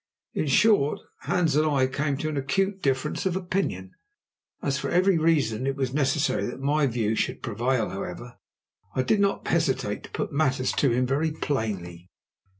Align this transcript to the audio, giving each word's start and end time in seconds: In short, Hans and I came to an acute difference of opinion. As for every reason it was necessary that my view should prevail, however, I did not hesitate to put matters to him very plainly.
In 0.33 0.47
short, 0.47 0.99
Hans 1.19 1.55
and 1.55 1.67
I 1.67 1.85
came 1.85 2.17
to 2.17 2.29
an 2.29 2.35
acute 2.35 2.81
difference 2.81 3.27
of 3.27 3.35
opinion. 3.35 3.91
As 4.63 4.79
for 4.79 4.89
every 4.89 5.19
reason 5.19 5.67
it 5.67 5.75
was 5.75 5.93
necessary 5.93 6.43
that 6.47 6.59
my 6.59 6.87
view 6.87 7.13
should 7.13 7.43
prevail, 7.43 7.89
however, 7.89 8.39
I 8.95 9.03
did 9.03 9.19
not 9.19 9.47
hesitate 9.47 10.01
to 10.05 10.09
put 10.09 10.33
matters 10.33 10.71
to 10.71 10.89
him 10.89 11.05
very 11.05 11.29
plainly. 11.31 12.09